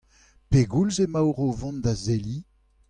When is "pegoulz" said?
0.49-0.97